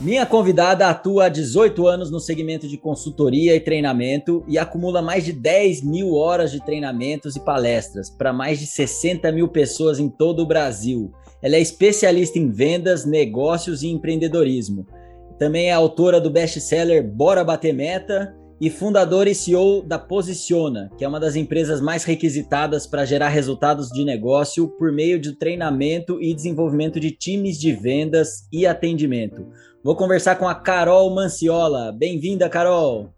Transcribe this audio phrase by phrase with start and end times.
[0.00, 5.24] Minha convidada atua há 18 anos no segmento de consultoria e treinamento e acumula mais
[5.24, 10.08] de 10 mil horas de treinamentos e palestras para mais de 60 mil pessoas em
[10.08, 11.10] todo o Brasil.
[11.42, 14.86] Ela é especialista em vendas, negócios e empreendedorismo.
[15.36, 21.04] Também é autora do best-seller Bora Bater Meta e fundadora e CEO da Posiciona, que
[21.04, 26.20] é uma das empresas mais requisitadas para gerar resultados de negócio por meio de treinamento
[26.20, 29.46] e desenvolvimento de times de vendas e atendimento.
[29.82, 31.92] Vou conversar com a Carol Manciola.
[31.92, 33.14] Bem-vinda, Carol!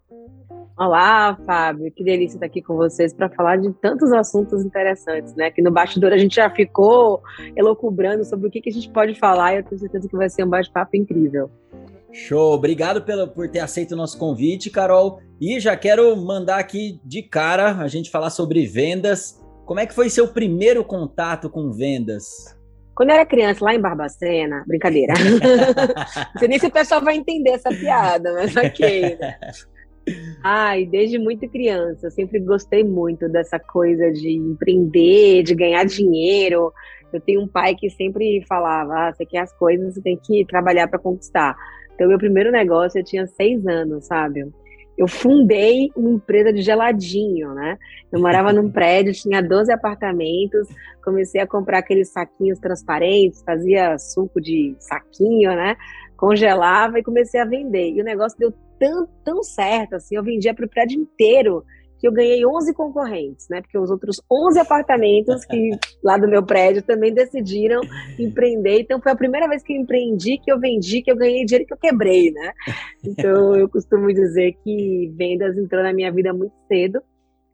[0.79, 1.91] Olá, Fábio.
[1.91, 5.51] Que delícia estar aqui com vocês para falar de tantos assuntos interessantes, né?
[5.51, 7.23] Que no bastidor a gente já ficou
[7.57, 10.29] elocubrando sobre o que, que a gente pode falar e eu tenho certeza que vai
[10.29, 11.51] ser um bate-papo incrível.
[12.13, 15.19] Show, obrigado por ter aceito o nosso convite, Carol.
[15.41, 19.41] E já quero mandar aqui de cara a gente falar sobre vendas.
[19.65, 22.60] Como é que foi seu primeiro contato com vendas?
[22.95, 25.15] Quando eu era criança, lá em Barbacena, brincadeira.
[26.35, 29.17] Não sei nem se o pessoal vai entender essa piada, mas ok.
[29.19, 29.39] Né?
[30.43, 36.73] Ai, desde muito criança, eu sempre gostei muito dessa coisa de empreender, de ganhar dinheiro.
[37.13, 40.45] Eu tenho um pai que sempre falava: ah, você quer as coisas, você tem que
[40.47, 41.57] trabalhar para conquistar.
[41.95, 44.47] Então, meu primeiro negócio eu tinha seis anos, sabe?
[45.01, 47.79] Eu fundei uma empresa de geladinho, né?
[48.13, 50.69] Eu morava num prédio, tinha 12 apartamentos,
[51.03, 55.75] comecei a comprar aqueles saquinhos transparentes, fazia suco de saquinho, né?
[56.19, 57.93] Congelava e comecei a vender.
[57.95, 61.65] E o negócio deu tão, tão certo, assim, eu vendia para o prédio inteiro
[62.01, 63.61] que eu ganhei 11 concorrentes, né?
[63.61, 65.71] Porque os outros 11 apartamentos que
[66.03, 67.83] lá do meu prédio também decidiram
[68.19, 68.81] empreender.
[68.81, 71.67] Então foi a primeira vez que eu empreendi, que eu vendi, que eu ganhei dinheiro
[71.67, 72.53] que eu quebrei, né?
[73.05, 77.03] Então eu costumo dizer que vendas entrou na minha vida muito cedo.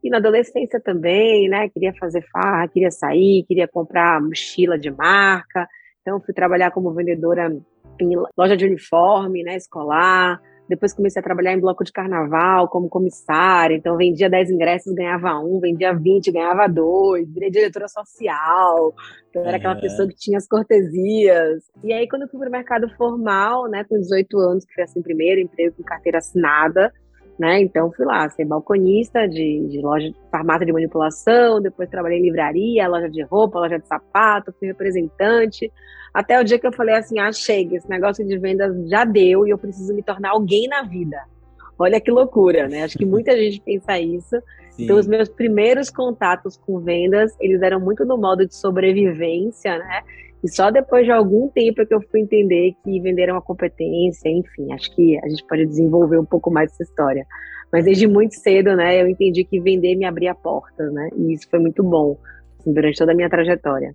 [0.04, 1.68] E na adolescência também, né?
[1.68, 5.66] Queria fazer farra, queria sair, queria comprar mochila de marca.
[6.02, 7.50] Então fui trabalhar como vendedora
[8.00, 12.88] em loja de uniforme, né, escolar depois comecei a trabalhar em bloco de carnaval como
[12.88, 13.76] comissária.
[13.76, 17.32] Então, vendia 10 ingressos, ganhava um, vendia 20, ganhava dois.
[17.32, 18.94] Virei diretora social.
[19.30, 21.64] Então, era aquela pessoa que tinha as cortesias.
[21.84, 24.84] E aí, quando eu fui para o mercado formal, né, com 18 anos, que foi
[24.84, 26.92] assim, primeiro emprego com carteira assinada,
[27.38, 27.60] né?
[27.60, 32.22] Então fui lá, ser balconista de, de loja de farmácia de manipulação, depois trabalhei em
[32.22, 35.70] livraria, loja de roupa, loja de sapato, fui representante,
[36.12, 39.46] até o dia que eu falei assim: ah, chega, esse negócio de vendas já deu
[39.46, 41.18] e eu preciso me tornar alguém na vida.
[41.78, 42.84] Olha que loucura, né?
[42.84, 44.36] Acho que muita gente pensa isso.
[44.70, 44.84] Sim.
[44.84, 50.02] Então, os meus primeiros contatos com vendas, eles eram muito no modo de sobrevivência, né?
[50.44, 53.42] E só depois de algum tempo é que eu fui entender que vender é uma
[53.42, 57.26] competência, enfim, acho que a gente pode desenvolver um pouco mais essa história.
[57.72, 61.08] Mas desde muito cedo, né, eu entendi que vender me abria portas, né?
[61.16, 62.16] E isso foi muito bom
[62.60, 63.94] assim, durante toda a minha trajetória.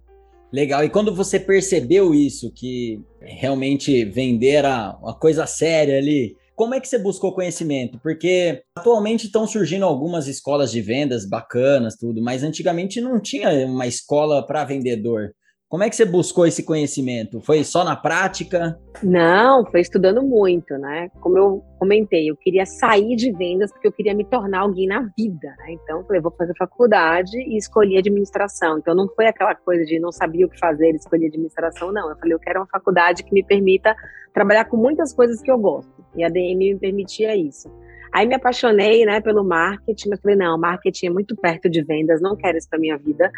[0.51, 0.83] Legal.
[0.83, 6.79] E quando você percebeu isso, que realmente vender era uma coisa séria ali, como é
[6.79, 7.97] que você buscou conhecimento?
[8.03, 13.87] Porque atualmente estão surgindo algumas escolas de vendas bacanas, tudo, mas antigamente não tinha uma
[13.87, 15.31] escola para vendedor.
[15.71, 17.39] Como é que você buscou esse conhecimento?
[17.39, 18.77] Foi só na prática?
[19.01, 21.09] Não, foi estudando muito, né?
[21.21, 25.09] Como eu comentei, eu queria sair de vendas porque eu queria me tornar alguém na
[25.17, 25.71] vida, né?
[25.71, 28.79] Então, falei, vou fazer faculdade e escolhi administração.
[28.79, 32.09] Então, não foi aquela coisa de não sabia o que fazer, escolhi administração, não.
[32.09, 33.95] Eu falei, eu quero uma faculdade que me permita
[34.33, 36.03] trabalhar com muitas coisas que eu gosto.
[36.17, 37.71] E a DM me permitia isso.
[38.13, 42.21] Aí me apaixonei, né, pelo marketing, mas falei, não, marketing é muito perto de vendas,
[42.21, 43.31] não quero isso para minha vida.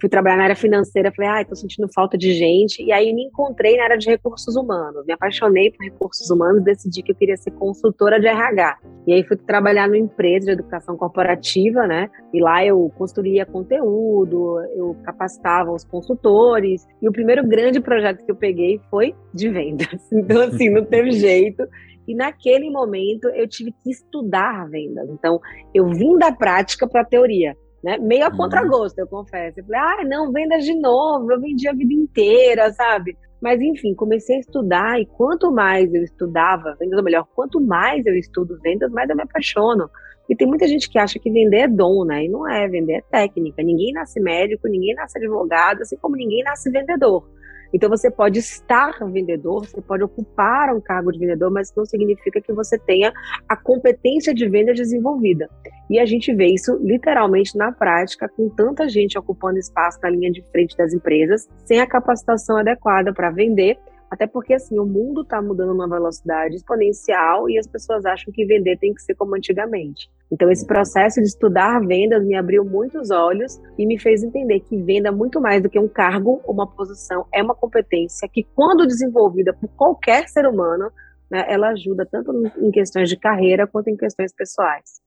[0.00, 3.24] Fui trabalhar na área financeira, falei, ai, tô sentindo falta de gente, e aí me
[3.24, 5.06] encontrei na área de recursos humanos.
[5.06, 8.78] Me apaixonei por recursos humanos, decidi que eu queria ser consultora de RH.
[9.06, 12.10] E aí fui trabalhar numa empresa de educação corporativa, né?
[12.34, 18.30] E lá eu construía conteúdo, eu capacitava os consultores, e o primeiro grande projeto que
[18.30, 19.88] eu peguei foi de vendas.
[20.28, 21.62] Então assim, não teve jeito.
[22.08, 25.06] E naquele momento eu tive que estudar vendas.
[25.10, 25.38] Então,
[25.74, 27.54] eu vim da prática para a teoria.
[27.84, 27.98] Né?
[27.98, 28.36] Meio a uhum.
[28.38, 29.60] contragosto, eu confesso.
[29.60, 33.16] Eu falei, ah, não, vendas de novo, eu vendi a vida inteira, sabe?
[33.40, 38.04] Mas enfim, comecei a estudar e quanto mais eu estudava vendas, ou melhor, quanto mais
[38.04, 39.88] eu estudo vendas, mais eu me apaixono.
[40.28, 42.24] E tem muita gente que acha que vender é dom, né?
[42.24, 43.62] E não é, vender é técnica.
[43.62, 47.24] Ninguém nasce médico, ninguém nasce advogado, assim como ninguém nasce vendedor.
[47.72, 52.40] Então você pode estar vendedor, você pode ocupar um cargo de vendedor, mas não significa
[52.40, 53.12] que você tenha
[53.48, 55.48] a competência de venda desenvolvida.
[55.90, 60.30] E a gente vê isso literalmente na prática, com tanta gente ocupando espaço na linha
[60.30, 63.78] de frente das empresas, sem a capacitação adequada para vender
[64.10, 68.46] até porque, assim, o mundo está mudando numa velocidade exponencial e as pessoas acham que
[68.46, 70.10] vender tem que ser como antigamente.
[70.30, 74.82] Então, esse processo de estudar vendas me abriu muitos olhos e me fez entender que
[74.82, 79.52] venda, muito mais do que um cargo, uma posição, é uma competência que, quando desenvolvida
[79.52, 80.90] por qualquer ser humano,
[81.30, 85.00] né, ela ajuda tanto em questões de carreira quanto em questões pessoais.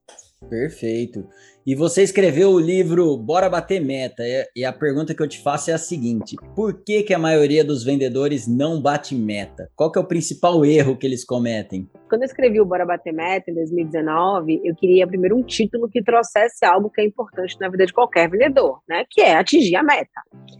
[0.48, 1.26] Perfeito.
[1.64, 4.22] E você escreveu o livro Bora Bater Meta.
[4.54, 7.64] E a pergunta que eu te faço é a seguinte: por que, que a maioria
[7.64, 9.70] dos vendedores não bate meta?
[9.76, 11.88] Qual que é o principal erro que eles cometem?
[12.08, 16.02] Quando eu escrevi o Bora Bater Meta em 2019, eu queria primeiro um título que
[16.02, 19.04] trouxesse algo que é importante na vida de qualquer vendedor, né?
[19.08, 20.10] Que é atingir a meta.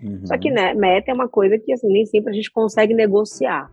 [0.02, 0.24] Uhum.
[0.24, 3.68] Só que né, meta é uma coisa que assim, nem sempre a gente consegue negociar.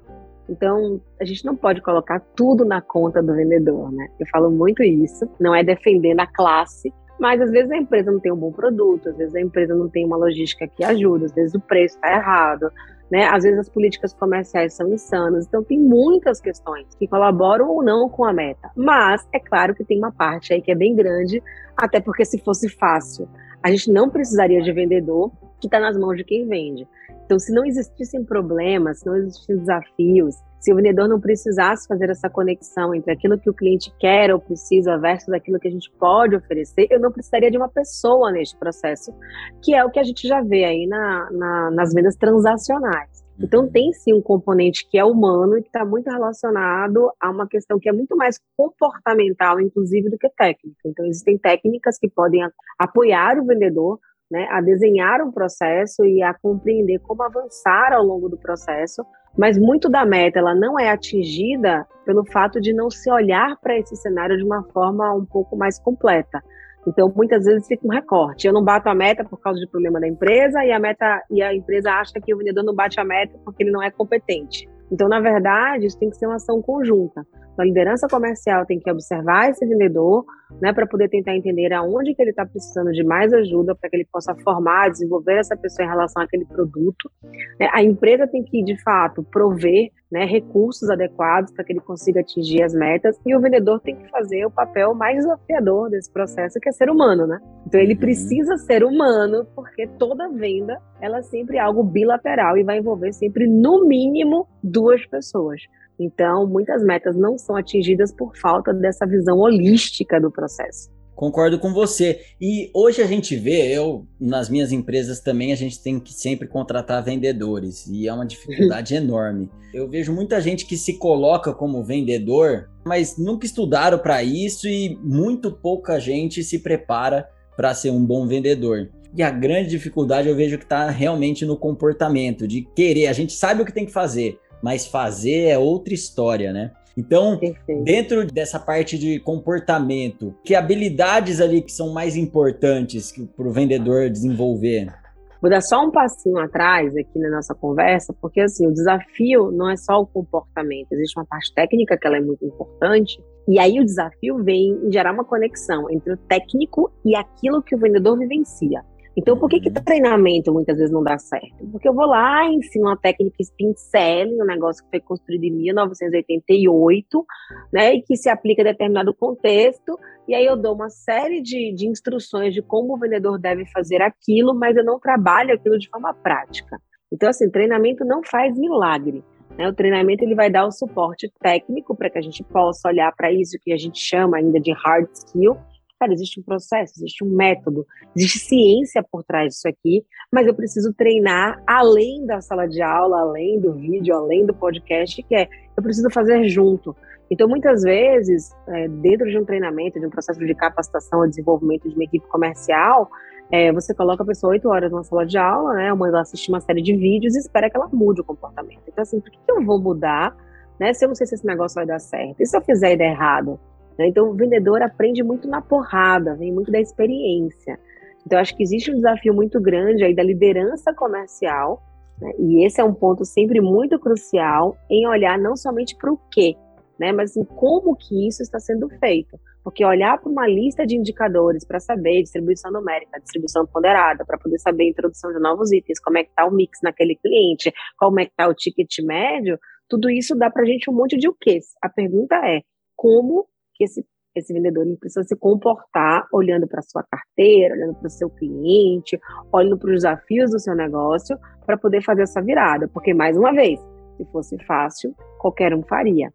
[0.50, 4.07] Então, a gente não pode colocar tudo na conta do vendedor, né?
[4.19, 8.19] Eu falo muito isso, não é defendendo a classe, mas às vezes a empresa não
[8.19, 11.34] tem um bom produto, às vezes a empresa não tem uma logística que ajuda, às
[11.34, 12.72] vezes o preço está errado,
[13.12, 13.25] né?
[13.25, 18.10] Às vezes as políticas comerciais são insanas, então tem muitas questões que colaboram ou não
[18.10, 18.72] com a meta.
[18.75, 21.44] Mas é claro que tem uma parte aí que é bem grande,
[21.75, 23.28] até porque se fosse fácil,
[23.62, 26.88] a gente não precisaria de vendedor que está nas mãos de quem vende.
[27.30, 32.10] Então, se não existissem problemas, se não existissem desafios, se o vendedor não precisasse fazer
[32.10, 35.92] essa conexão entre aquilo que o cliente quer ou precisa versus aquilo que a gente
[36.00, 39.14] pode oferecer, eu não precisaria de uma pessoa neste processo,
[39.62, 43.24] que é o que a gente já vê aí na, na, nas vendas transacionais.
[43.40, 43.72] Então, uhum.
[43.72, 47.80] tem sim um componente que é humano e que está muito relacionado a uma questão
[47.80, 50.80] que é muito mais comportamental, inclusive, do que técnica.
[50.84, 52.42] Então, existem técnicas que podem
[52.80, 54.00] apoiar o vendedor
[54.30, 59.04] né, a desenhar um processo e a compreender como avançar ao longo do processo,
[59.38, 63.78] mas muito da meta ela não é atingida pelo fato de não se olhar para
[63.78, 66.42] esse cenário de uma forma um pouco mais completa.
[66.88, 68.48] Então, muitas vezes fica um recorte.
[68.48, 71.42] Eu não bato a meta por causa de problema da empresa e a meta e
[71.42, 74.68] a empresa acha que o vendedor não bate a meta porque ele não é competente.
[74.92, 77.26] Então, na verdade, isso tem que ser uma ação conjunta.
[77.54, 80.26] Então, a liderança comercial tem que observar esse vendedor,
[80.62, 83.98] né, para poder tentar entender aonde que ele está precisando de mais ajuda para que
[83.98, 87.12] ele possa formar, desenvolver essa pessoa em relação àquele produto.
[87.60, 92.22] É, a empresa tem que, de fato, prover né, recursos adequados para que ele consiga
[92.22, 96.60] atingir as metas e o vendedor tem que fazer o papel mais desafiador desse processo,
[96.60, 97.40] que é ser humano, né?
[97.69, 98.00] Então ele uhum.
[98.00, 103.48] precisa ser humano porque toda venda ela é sempre algo bilateral e vai envolver sempre
[103.48, 105.62] no mínimo duas pessoas.
[106.00, 110.89] Então, muitas metas não são atingidas por falta dessa visão holística do processo.
[111.13, 112.21] Concordo com você.
[112.42, 116.48] E hoje a gente vê, eu nas minhas empresas também, a gente tem que sempre
[116.48, 119.48] contratar vendedores e é uma dificuldade enorme.
[119.71, 124.98] Eu vejo muita gente que se coloca como vendedor, mas nunca estudaram para isso e
[125.04, 127.27] muito pouca gente se prepara
[127.60, 128.90] para ser um bom vendedor.
[129.14, 133.08] E a grande dificuldade eu vejo que está realmente no comportamento, de querer.
[133.08, 136.72] A gente sabe o que tem que fazer, mas fazer é outra história, né?
[136.96, 137.84] Então, Perfeito.
[137.84, 144.10] dentro dessa parte de comportamento, que habilidades ali que são mais importantes para o vendedor
[144.10, 144.94] desenvolver?
[145.42, 149.70] Vou dar só um passinho atrás aqui na nossa conversa, porque assim, o desafio não
[149.70, 153.80] é só o comportamento, existe uma parte técnica que ela é muito importante, e aí
[153.80, 158.18] o desafio vem em gerar uma conexão entre o técnico e aquilo que o vendedor
[158.18, 158.84] vivencia.
[159.18, 159.84] Então, por que, que uhum.
[159.84, 161.68] treinamento muitas vezes não dá certo?
[161.72, 165.52] Porque eu vou lá, ensino uma técnica spin selling, um negócio que foi construído em
[165.52, 167.26] 1988,
[167.74, 171.74] né, e que se aplica a determinado contexto, e aí eu dou uma série de,
[171.74, 175.90] de instruções de como o vendedor deve fazer aquilo, mas eu não trabalho aquilo de
[175.90, 176.80] forma prática.
[177.12, 179.24] Então, assim, treinamento não faz milagre.
[179.57, 179.68] Né?
[179.68, 183.31] O treinamento ele vai dar o suporte técnico para que a gente possa olhar para
[183.33, 185.57] isso que a gente chama ainda de hard skill,
[186.00, 190.56] Cara, existe um processo, existe um método, existe ciência por trás disso aqui, mas eu
[190.56, 195.50] preciso treinar além da sala de aula, além do vídeo, além do podcast, que é
[195.76, 196.95] eu preciso fazer junto.
[197.31, 201.88] Então, muitas vezes, é, dentro de um treinamento, de um processo de capacitação e desenvolvimento
[201.88, 203.09] de uma equipe comercial,
[203.52, 206.52] é, você coloca a pessoa oito horas numa sala de aula, né, manda ela assistir
[206.52, 208.81] uma série de vídeos e espera que ela mude o comportamento.
[208.88, 210.36] Então, assim, por que eu vou mudar,
[210.80, 212.42] né, se eu não sei se esse negócio vai dar certo?
[212.42, 213.59] E se eu fizer e der errado?
[213.98, 214.07] Né?
[214.07, 217.80] Então, o vendedor aprende muito na porrada, vem muito da experiência.
[218.26, 221.81] Então, acho que existe um desafio muito grande aí da liderança comercial,
[222.21, 222.31] né?
[222.38, 226.56] e esse é um ponto sempre muito crucial em olhar não somente para o quê,
[227.00, 227.12] né?
[227.12, 229.40] mas em como que isso está sendo feito.
[229.64, 234.60] Porque olhar para uma lista de indicadores para saber distribuição numérica, distribuição ponderada, para poder
[234.60, 238.20] saber a introdução de novos itens, como é que está o mix naquele cliente, como
[238.20, 241.28] é que está o ticket médio, tudo isso dá para a gente um monte de
[241.28, 241.60] o quê?
[241.82, 242.62] A pergunta é,
[242.96, 248.12] como que esse, esse vendedor precisa se comportar olhando para sua carteira, olhando para o
[248.12, 249.20] seu cliente,
[249.52, 252.88] olhando para os desafios do seu negócio, para poder fazer essa virada.
[252.88, 253.80] Porque, mais uma vez,
[254.18, 256.30] se fosse fácil, qualquer um faria.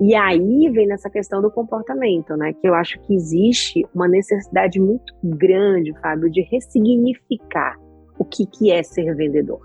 [0.00, 2.52] E aí vem nessa questão do comportamento, né?
[2.52, 7.76] Que eu acho que existe uma necessidade muito grande, Fábio, de ressignificar
[8.18, 9.60] o que, que é ser vendedor.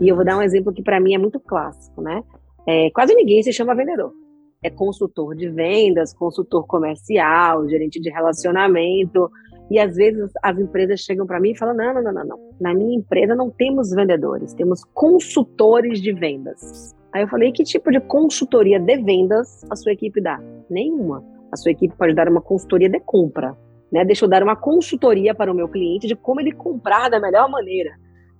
[0.00, 2.22] E eu vou dar um exemplo que para mim é muito clássico, né?
[2.66, 4.12] É, quase ninguém se chama vendedor.
[4.62, 9.30] É consultor de vendas, consultor comercial, gerente de relacionamento.
[9.70, 12.38] E às vezes as empresas chegam para mim e falam: não, não, não, não, não.
[12.60, 16.94] Na minha empresa não temos vendedores, temos consultores de vendas.
[17.12, 20.40] Aí eu falei, que tipo de consultoria de vendas a sua equipe dá?
[20.68, 21.24] Nenhuma.
[21.50, 23.56] A sua equipe pode dar uma consultoria de compra,
[23.90, 24.04] né?
[24.04, 27.50] Deixa eu dar uma consultoria para o meu cliente de como ele comprar da melhor
[27.50, 27.90] maneira.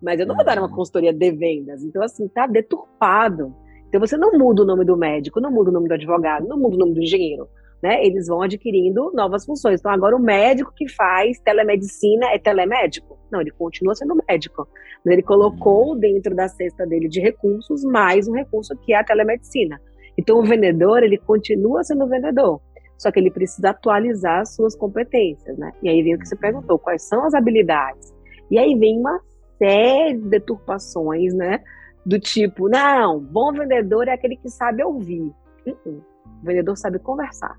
[0.00, 1.82] Mas eu não vou dar uma consultoria de vendas.
[1.82, 3.52] Então, assim, tá deturpado.
[3.88, 6.56] Então, você não muda o nome do médico, não muda o nome do advogado, não
[6.56, 7.48] muda o nome do engenheiro
[7.82, 8.04] né?
[8.04, 9.80] Eles vão adquirindo novas funções.
[9.80, 13.18] Então, agora o médico que faz telemedicina é telemédico?
[13.30, 14.68] Não, ele continua sendo médico.
[15.04, 19.04] Mas ele colocou dentro da cesta dele de recursos mais um recurso que é a
[19.04, 19.80] telemedicina.
[20.18, 22.60] Então, o vendedor, ele continua sendo vendedor.
[22.98, 25.72] Só que ele precisa atualizar as suas competências, né?
[25.82, 28.12] E aí vem o que você perguntou, quais são as habilidades?
[28.50, 29.18] E aí vem uma
[29.56, 31.62] série de deturpações, né?
[32.04, 35.32] Do tipo, não, bom vendedor é aquele que sabe ouvir.
[35.66, 36.02] Uh -uh.
[36.42, 37.56] O vendedor sabe conversar.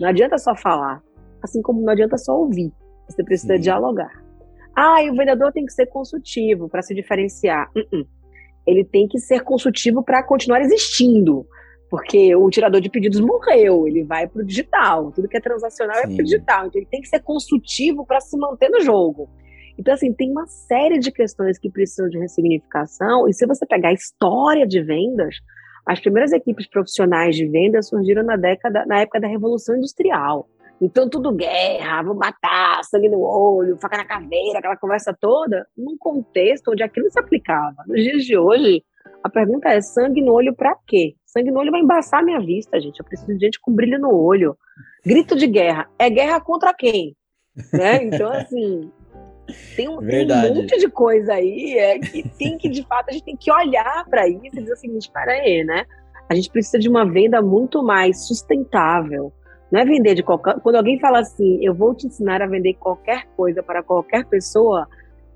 [0.00, 1.02] Não adianta só falar,
[1.42, 2.72] assim como não adianta só ouvir.
[3.08, 3.60] Você precisa Sim.
[3.60, 4.22] dialogar.
[4.74, 7.70] Ah, e o vendedor tem que ser consultivo para se diferenciar.
[7.76, 8.06] Uh -uh.
[8.66, 11.46] Ele tem que ser consultivo para continuar existindo.
[11.90, 15.12] Porque o tirador de pedidos morreu, ele vai para o digital.
[15.12, 16.02] Tudo que é transacional Sim.
[16.02, 16.66] é para o digital.
[16.66, 19.28] Então ele tem que ser consultivo para se manter no jogo.
[19.78, 23.28] Então, assim, tem uma série de questões que precisam de ressignificação.
[23.28, 25.36] E se você pegar a história de vendas,
[25.84, 30.48] as primeiras equipes profissionais de venda surgiram na década, na época da Revolução Industrial.
[30.80, 35.96] Então, tudo guerra, vou matar, sangue no olho, faca na caveira, aquela conversa toda, num
[35.96, 37.84] contexto onde aquilo se aplicava.
[37.86, 38.82] Nos dias de hoje,
[39.22, 41.14] a pergunta é: sangue no olho para quê?
[41.24, 42.98] Sangue no olho vai embaçar a minha vista, gente.
[42.98, 44.56] Eu preciso de gente com brilho no olho.
[45.06, 45.88] Grito de guerra.
[45.98, 47.16] É guerra contra quem?
[47.72, 48.02] Né?
[48.04, 48.90] Então, assim,
[49.76, 53.12] tem um, tem um, monte de coisa aí é, que tem que, de fato, a
[53.12, 55.84] gente tem que olhar para isso e dizer o seguinte: para aí, né?
[56.28, 59.32] A gente precisa de uma venda muito mais sustentável.
[59.70, 60.60] Não é vender de qualquer.
[60.60, 64.86] Quando alguém fala assim, eu vou te ensinar a vender qualquer coisa para qualquer pessoa,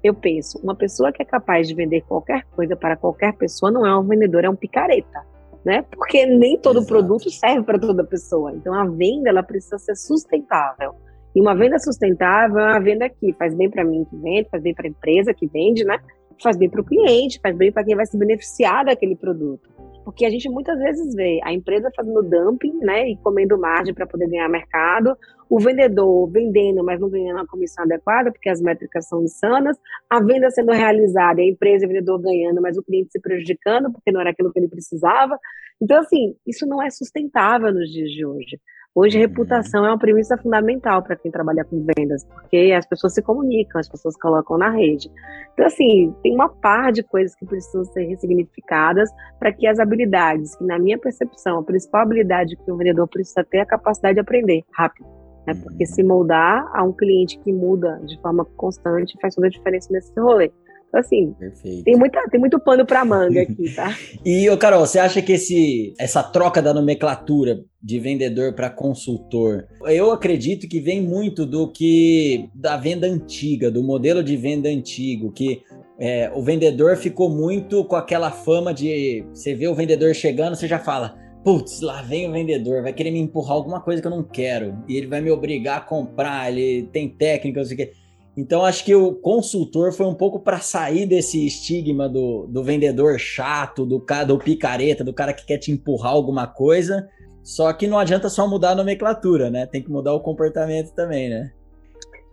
[0.02, 3.86] eu penso, uma pessoa que é capaz de vender qualquer coisa para qualquer pessoa não
[3.86, 5.24] é um vendedor, é um picareta.
[5.64, 5.82] Né?
[5.90, 6.92] Porque nem todo Exato.
[6.92, 8.52] produto serve para toda pessoa.
[8.52, 10.94] Então a venda ela precisa ser sustentável.
[11.36, 14.62] E uma venda sustentável é uma venda que faz bem para mim que vende, faz
[14.62, 15.98] bem para a empresa que vende, né?
[16.42, 19.68] Faz bem para o cliente, faz bem para quem vai se beneficiar daquele produto.
[20.02, 24.06] Porque a gente muitas vezes vê a empresa fazendo dumping, né, e comendo margem para
[24.06, 25.14] poder ganhar mercado,
[25.50, 29.76] o vendedor vendendo, mas não ganhando a comissão adequada, porque as métricas são insanas,
[30.08, 33.92] a venda sendo realizada, a empresa e o vendedor ganhando, mas o cliente se prejudicando,
[33.92, 35.38] porque não era aquilo que ele precisava.
[35.82, 38.58] Então, assim, isso não é sustentável nos dias de hoje.
[38.98, 43.20] Hoje, reputação é uma premissa fundamental para quem trabalha com vendas, porque as pessoas se
[43.20, 45.10] comunicam, as pessoas colocam na rede.
[45.52, 50.56] Então, assim, tem uma par de coisas que precisam ser ressignificadas para que as habilidades,
[50.56, 54.14] que na minha percepção, a principal habilidade que o vendedor precisa ter é a capacidade
[54.14, 55.06] de aprender rápido.
[55.46, 55.52] Né?
[55.62, 59.92] Porque se moldar a um cliente que muda de forma constante faz toda a diferença
[59.92, 60.50] nesse rolê.
[60.96, 61.84] Então, assim, Perfeito.
[61.84, 63.96] Tem, muita, tem muito pano para manga aqui, tá?
[64.24, 69.66] e, ô Carol, você acha que esse, essa troca da nomenclatura de vendedor para consultor,
[69.86, 75.30] eu acredito que vem muito do que da venda antiga, do modelo de venda antigo,
[75.32, 75.62] que
[75.98, 80.66] é, o vendedor ficou muito com aquela fama de você vê o vendedor chegando, você
[80.66, 84.10] já fala, putz, lá vem o vendedor, vai querer me empurrar alguma coisa que eu
[84.10, 87.78] não quero, e ele vai me obrigar a comprar, ele tem técnica, não sei o
[87.78, 87.92] quê.
[88.36, 93.18] Então acho que o consultor foi um pouco para sair desse estigma do, do vendedor
[93.18, 97.08] chato, do cara do picareta, do cara que quer te empurrar alguma coisa.
[97.42, 99.66] Só que não adianta só mudar a nomenclatura, né?
[99.66, 101.50] Tem que mudar o comportamento também, né?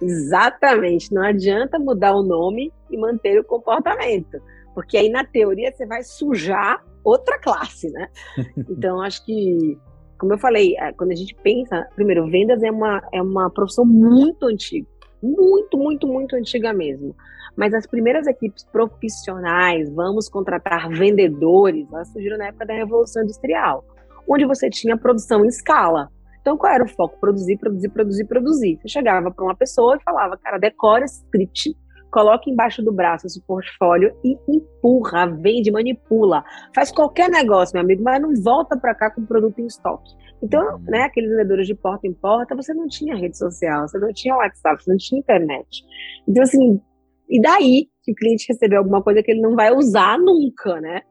[0.01, 4.41] Exatamente, não adianta mudar o nome e manter o comportamento,
[4.73, 8.09] porque aí na teoria você vai sujar outra classe, né?
[8.69, 9.77] Então acho que,
[10.19, 13.85] como eu falei, é, quando a gente pensa, primeiro, vendas é uma, é uma profissão
[13.85, 14.87] muito antiga
[15.23, 17.15] muito, muito, muito antiga mesmo.
[17.55, 23.85] Mas as primeiras equipes profissionais, vamos contratar vendedores, elas surgiram na época da Revolução Industrial,
[24.27, 26.09] onde você tinha produção em escala.
[26.41, 27.17] Então, qual era o foco?
[27.19, 28.79] Produzir, produzir, produzir, produzir.
[28.81, 31.73] Você chegava para uma pessoa e falava, cara, decora esse script,
[32.11, 36.43] coloca embaixo do braço esse portfólio e empurra, vende, manipula.
[36.75, 40.11] Faz qualquer negócio, meu amigo, mas não volta para cá com o produto em estoque.
[40.43, 40.83] Então, uhum.
[40.87, 44.35] né, aqueles vendedores de porta em porta, você não tinha rede social, você não tinha
[44.35, 45.85] WhatsApp, você não tinha internet.
[46.27, 46.81] Então, assim,
[47.29, 51.01] e daí que o cliente recebeu alguma coisa que ele não vai usar nunca, né?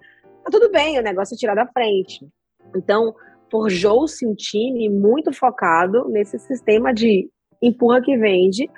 [0.44, 2.28] Tá tudo bem, o negócio é tirar da frente.
[2.76, 3.14] Então,
[3.50, 7.30] forjou-se um time muito focado nesse sistema de
[7.62, 8.68] empurra que vende,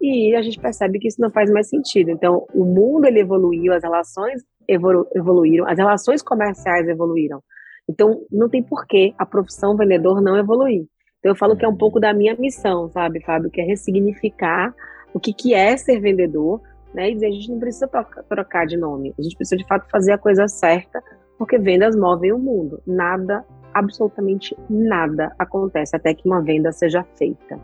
[0.00, 2.10] e a gente percebe que isso não faz mais sentido.
[2.10, 7.42] Então, o mundo ele evoluiu, as relações evolu evoluíram, as relações comerciais evoluíram.
[7.88, 10.86] Então, não tem porquê a profissão vendedor não evoluir.
[11.18, 14.74] Então, eu falo que é um pouco da minha missão, sabe, Fábio, que é ressignificar
[15.14, 16.60] o que, que é ser vendedor,
[16.92, 17.88] né, e dizer, a gente não precisa
[18.28, 21.02] trocar de nome, a gente precisa, de fato, fazer a coisa certa,
[21.38, 22.80] porque vendas movem o mundo.
[22.86, 27.58] Nada, absolutamente nada acontece até que uma venda seja feita.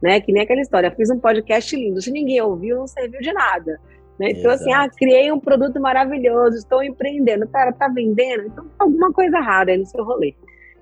[0.00, 0.20] Né?
[0.20, 3.80] Que nem aquela história, fiz um podcast lindo, se ninguém ouviu, não serviu de nada.
[4.18, 4.30] Né?
[4.30, 7.46] Então, assim, ah, criei um produto maravilhoso, estou empreendendo.
[7.48, 8.46] Cara, tá vendendo?
[8.46, 10.34] Então, alguma coisa errada aí no seu rolê.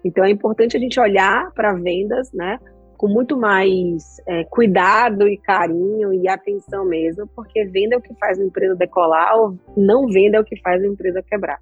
[0.04, 2.58] Então, é importante a gente olhar para vendas, né?
[2.96, 8.14] Com muito mais é, cuidado e carinho e atenção mesmo, porque venda é o que
[8.20, 11.58] faz a empresa decolar, ou não venda é o que faz a empresa quebrar.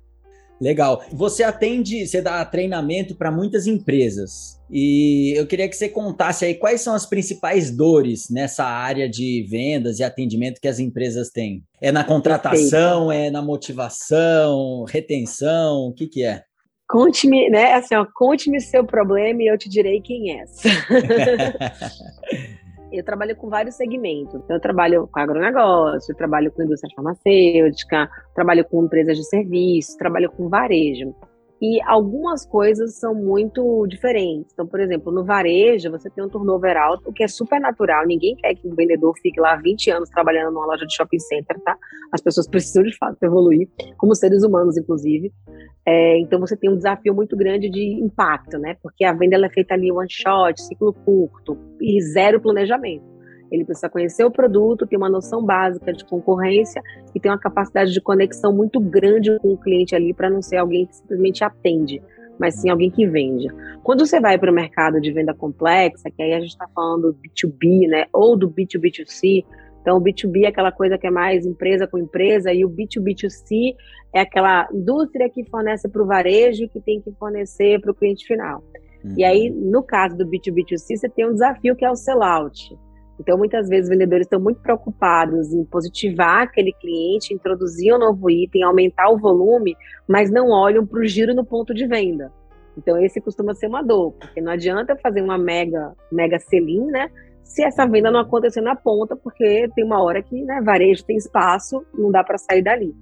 [0.62, 1.02] Legal.
[1.12, 4.60] Você atende, você dá treinamento para muitas empresas.
[4.70, 9.44] E eu queria que você contasse aí quais são as principais dores nessa área de
[9.50, 11.64] vendas e atendimento que as empresas têm.
[11.80, 13.26] É na contratação, Perfeito.
[13.26, 16.44] é na motivação, retenção, o que que é?
[16.88, 17.72] Conte-me, né?
[17.72, 20.44] Assim, ó, conte-me seu problema e eu te direi quem é.
[22.92, 24.34] eu trabalho com vários segmentos.
[24.34, 30.30] Então, eu trabalho com agronegócio, trabalho com indústria farmacêutica, trabalho com empresas de serviço, trabalho
[30.30, 31.14] com varejo.
[31.62, 34.52] E algumas coisas são muito diferentes.
[34.52, 38.04] Então, por exemplo, no varejo, você tem um turnover alto, o que é super natural.
[38.04, 41.56] Ninguém quer que um vendedor fique lá 20 anos trabalhando numa loja de shopping center,
[41.60, 41.76] tá?
[42.10, 45.32] As pessoas precisam, de fato, evoluir, como seres humanos, inclusive.
[45.86, 48.76] É, então, você tem um desafio muito grande de impacto, né?
[48.82, 53.11] Porque a venda é feita ali one shot, ciclo curto e zero planejamento.
[53.52, 56.82] Ele precisa conhecer o produto, ter uma noção básica de concorrência
[57.14, 60.56] e ter uma capacidade de conexão muito grande com o cliente ali para não ser
[60.56, 62.02] alguém que simplesmente atende,
[62.40, 63.48] mas sim alguém que vende.
[63.82, 67.12] Quando você vai para o mercado de venda complexa, que aí a gente está falando
[67.12, 69.44] do B2B, né, ou do B2B2C,
[69.82, 73.74] então, o B2B é aquela coisa que é mais empresa com empresa, e o B2B2C
[74.14, 78.24] é aquela indústria que fornece para o varejo que tem que fornecer para o cliente
[78.24, 78.62] final.
[79.04, 79.14] Uhum.
[79.18, 82.78] E aí, no caso do B2B2C, você tem um desafio que é o sellout.
[83.20, 88.30] Então, muitas vezes, os vendedores estão muito preocupados em positivar aquele cliente, introduzir um novo
[88.30, 89.76] item, aumentar o volume,
[90.08, 92.32] mas não olham para o giro no ponto de venda.
[92.76, 97.10] Então, esse costuma ser uma dor, porque não adianta fazer uma mega, mega selim, né?
[97.44, 101.16] Se essa venda não acontecer na ponta, porque tem uma hora que, né, varejo tem
[101.16, 102.94] espaço, não dá para sair dali.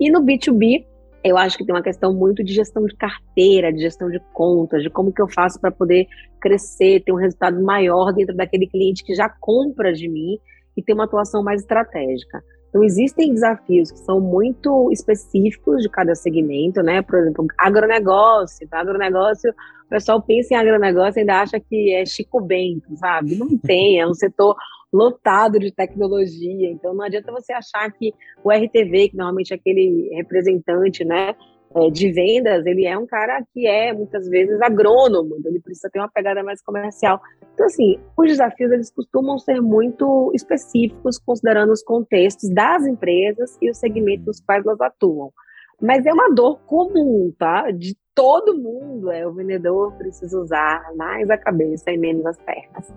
[0.00, 0.84] E no B2B,
[1.24, 4.82] eu acho que tem uma questão muito de gestão de carteira, de gestão de contas,
[4.82, 6.06] de como que eu faço para poder
[6.38, 10.38] crescer, ter um resultado maior dentro daquele cliente que já compra de mim
[10.76, 12.44] e ter uma atuação mais estratégica.
[12.68, 17.00] Então, existem desafios que são muito específicos de cada segmento, né?
[17.00, 18.68] Por exemplo, agronegócio.
[18.68, 18.80] Tá?
[18.80, 19.50] Agronegócio,
[19.86, 23.36] o pessoal pensa em agronegócio e ainda acha que é Chico Bento, sabe?
[23.36, 24.56] Não tem, é um setor
[24.94, 26.70] lotado de tecnologia.
[26.70, 28.12] Então não adianta você achar que
[28.44, 31.34] o RTV, que normalmente é aquele representante, né,
[31.76, 35.90] é, de vendas, ele é um cara que é muitas vezes agrônomo, então ele precisa
[35.90, 37.20] ter uma pegada mais comercial.
[37.52, 43.68] Então assim, os desafios eles costumam ser muito específicos considerando os contextos das empresas e
[43.70, 45.32] os segmentos nos quais elas atuam.
[45.80, 47.70] Mas é uma dor comum, tá?
[47.72, 52.94] De todo mundo, é o vendedor precisa usar mais a cabeça e menos as pernas.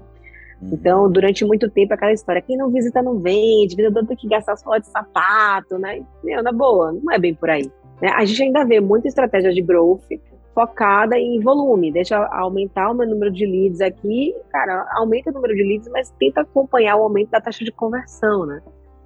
[0.62, 0.70] Uhum.
[0.74, 4.56] Então, durante muito tempo, aquela história, quem não visita não vende, vendedor tem que gastar
[4.58, 6.04] só de sapato, né?
[6.24, 7.72] Meu, na boa, não é bem por aí.
[8.02, 8.10] Né?
[8.10, 10.08] A gente ainda vê muita estratégia de growth
[10.54, 15.54] focada em volume, deixa aumentar o meu número de leads aqui, cara, aumenta o número
[15.54, 18.60] de leads, mas tenta acompanhar o aumento da taxa de conversão, né?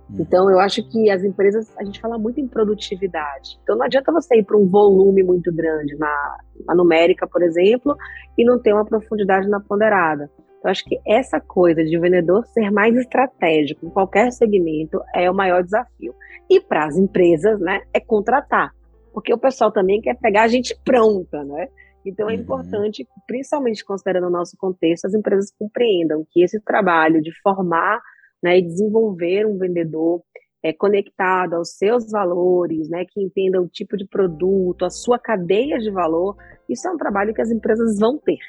[0.09, 0.21] Uhum.
[0.21, 3.59] Então, eu acho que as empresas, a gente fala muito em produtividade.
[3.63, 7.97] Então, não adianta você ir para um volume muito grande na, na numérica, por exemplo,
[8.37, 10.31] e não ter uma profundidade na ponderada.
[10.63, 15.29] Eu acho que essa coisa de o vendedor ser mais estratégico em qualquer segmento é
[15.29, 16.13] o maior desafio.
[16.49, 18.71] E para as empresas, né, é contratar.
[19.13, 21.67] Porque o pessoal também quer pegar a gente pronta, né?
[22.05, 22.39] Então é uhum.
[22.39, 27.99] importante, principalmente considerando o nosso contexto, as empresas compreendam que esse trabalho de formar
[28.41, 30.21] né, e desenvolver um vendedor
[30.63, 35.77] é, conectado aos seus valores, né, que entenda o tipo de produto, a sua cadeia
[35.77, 36.35] de valor,
[36.69, 38.39] isso é um trabalho que as empresas vão ter.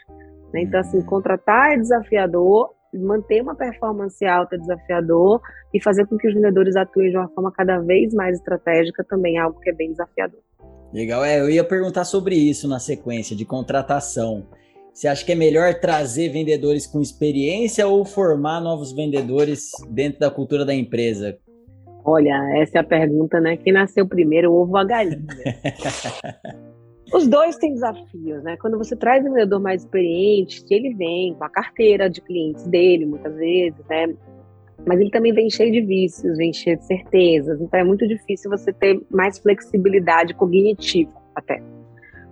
[0.53, 0.63] Né?
[0.63, 5.41] Então, assim, contratar é desafiador, manter uma performance alta é desafiador
[5.73, 9.37] e fazer com que os vendedores atuem de uma forma cada vez mais estratégica também
[9.37, 10.41] é algo que é bem desafiador.
[10.93, 14.47] Legal, é, eu ia perguntar sobre isso na sequência de contratação.
[14.93, 20.31] Você acha que é melhor trazer vendedores com experiência ou formar novos vendedores dentro da
[20.31, 21.39] cultura da empresa?
[22.05, 23.57] Olha, essa é a pergunta, né?
[23.57, 25.25] Quem nasceu primeiro, o ovo ou a galinha?
[27.13, 28.57] Os dois têm desafios, né?
[28.57, 33.05] Quando você traz um vendedor mais experiente, ele vem com a carteira de clientes dele,
[33.05, 34.15] muitas vezes, né?
[34.87, 37.61] Mas ele também vem cheio de vícios, vem cheio de certezas.
[37.61, 41.63] Então é muito difícil você ter mais flexibilidade cognitiva, até.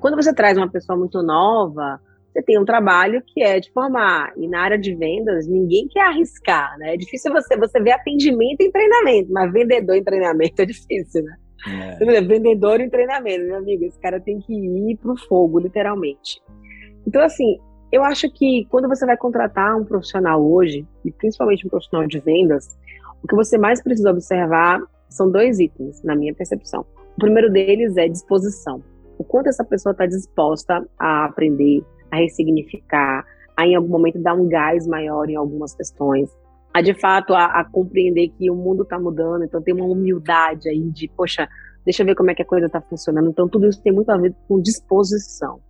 [0.00, 2.00] Quando você traz uma pessoa muito nova,
[2.32, 4.32] você tem um trabalho que é de formar.
[4.36, 6.94] E na área de vendas, ninguém quer arriscar, né?
[6.94, 11.36] É difícil você, você ver atendimento em treinamento, mas vendedor em treinamento é difícil, né?
[11.66, 12.20] É.
[12.22, 16.40] Vendedor em treinamento, meu amigo, esse cara tem que ir pro fogo, literalmente.
[17.06, 17.58] Então, assim,
[17.92, 22.18] eu acho que quando você vai contratar um profissional hoje, e principalmente um profissional de
[22.20, 22.78] vendas,
[23.22, 26.86] o que você mais precisa observar são dois itens, na minha percepção.
[27.16, 28.82] O primeiro deles é disposição.
[29.18, 34.34] O quanto essa pessoa está disposta a aprender, a ressignificar, a em algum momento dar
[34.34, 36.30] um gás maior em algumas questões,
[36.72, 40.68] a de fato a, a compreender que o mundo está mudando, então tem uma humildade
[40.68, 41.48] aí de, poxa,
[41.84, 43.30] deixa eu ver como é que a coisa está funcionando.
[43.30, 45.60] Então tudo isso tem muito a ver com disposição.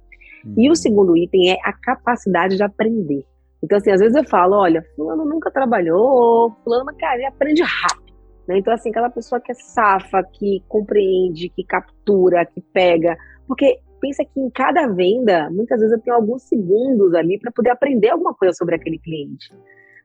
[0.44, 0.54] Uhum.
[0.56, 0.74] E o uhum.
[0.74, 3.24] segundo item é a capacidade de aprender.
[3.62, 7.62] Então, assim, às vezes eu falo, olha, fulano nunca trabalhou, fulano, mas, cara, ele aprende
[7.62, 8.14] rápido.
[8.48, 8.58] Né?
[8.58, 13.16] Então, assim, aquela pessoa que é safa, que compreende, que captura, que pega.
[13.46, 17.70] Porque pensa que em cada venda, muitas vezes eu tenho alguns segundos ali para poder
[17.70, 19.52] aprender alguma coisa sobre aquele cliente.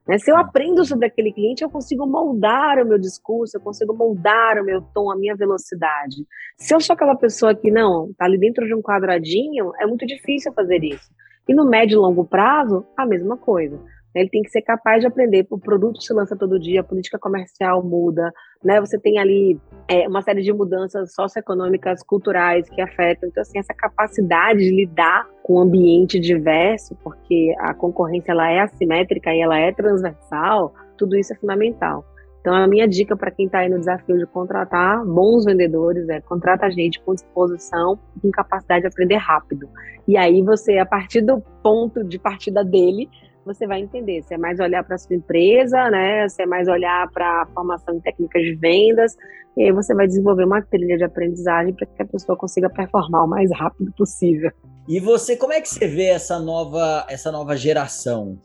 [0.08, 0.18] Né?
[0.20, 4.60] Se eu aprendo sobre aquele cliente, eu consigo moldar o meu discurso, eu consigo moldar
[4.60, 6.26] o meu tom, a minha velocidade.
[6.58, 10.06] Se eu sou aquela pessoa que não está ali dentro de um quadradinho, é muito
[10.06, 11.10] difícil fazer isso.
[11.48, 13.80] E no médio e longo prazo, a mesma coisa.
[14.16, 15.46] Ele tem que ser capaz de aprender.
[15.50, 18.32] O produto se lança todo dia, a política comercial muda,
[18.64, 18.80] né?
[18.80, 23.28] Você tem ali é, uma série de mudanças socioeconômicas, culturais que afetam.
[23.28, 28.62] Então, assim, essa capacidade de lidar com um ambiente diverso, porque a concorrência ela é
[28.62, 32.06] assimétrica e ela é transversal, tudo isso é fundamental.
[32.46, 36.22] Então, a minha dica para quem está aí no desafio de contratar bons vendedores é
[36.22, 39.68] contrata gente com disposição e com capacidade de aprender rápido.
[40.08, 43.10] E aí você, a partir do ponto de partida dele,
[43.46, 46.28] você vai entender se é mais olhar para a sua empresa, né?
[46.28, 49.16] Se é mais olhar para a formação em técnicas de vendas,
[49.56, 53.24] e aí você vai desenvolver uma trilha de aprendizagem para que a pessoa consiga performar
[53.24, 54.52] o mais rápido possível.
[54.88, 58.38] E você, como é que você vê essa nova, essa nova geração?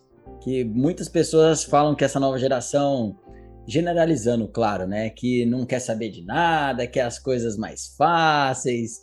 [0.43, 3.19] Que muitas pessoas falam que essa nova geração,
[3.67, 5.11] generalizando, claro, né?
[5.11, 9.01] Que não quer saber de nada, quer as coisas mais fáceis.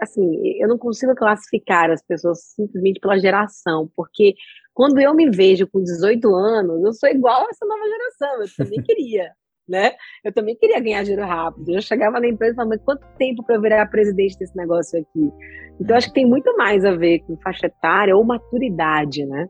[0.00, 4.34] Assim, eu não consigo classificar as pessoas simplesmente pela geração, porque
[4.74, 8.48] quando eu me vejo com 18 anos, eu sou igual a essa nova geração, eu
[8.56, 9.30] também queria,
[9.68, 9.92] né?
[10.24, 11.72] Eu também queria ganhar dinheiro rápido.
[11.72, 15.00] Eu chegava na empresa e falava, mas quanto tempo para eu virar presidente desse negócio
[15.00, 15.32] aqui?
[15.80, 19.48] Então, acho que tem muito mais a ver com faixa etária ou maturidade, né?